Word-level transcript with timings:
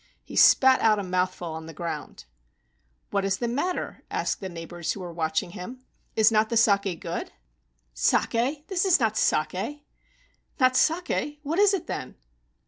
He 0.23 0.35
spat 0.35 0.79
out 0.81 0.97
a 0.97 1.03
mouthful 1.03 1.53
on 1.53 1.67
the 1.67 1.75
ground. 1.75 2.25
"What 3.11 3.23
is 3.23 3.37
the 3.37 3.47
matter?" 3.47 4.03
asked 4.09 4.39
the 4.39 4.49
neighbors 4.49 4.91
who 4.93 4.99
were 4.99 5.13
watching 5.13 5.51
him." 5.51 5.85
Is 6.15 6.31
not 6.31 6.49
the 6.49 6.57
saki 6.57 6.95
good?" 6.95 7.31
iS5 7.95 8.09
THE 8.09 8.15
ENCHANTED 8.15 8.15
WATERFALL 8.33 8.53
"Saki! 8.55 8.63
This 8.67 8.85
is 8.85 8.99
not 8.99 9.15
saki."" 9.15 9.85
Not 10.59 10.75
saki! 10.75 11.39
What 11.43 11.59
is 11.59 11.75
it, 11.75 11.85
then 11.85 12.15